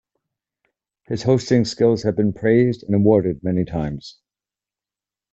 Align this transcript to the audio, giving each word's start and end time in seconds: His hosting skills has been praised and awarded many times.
His 1.05 1.21
hosting 1.21 1.63
skills 1.63 2.01
has 2.01 2.15
been 2.15 2.33
praised 2.33 2.81
and 2.81 2.95
awarded 2.95 3.43
many 3.43 3.65
times. 3.65 4.17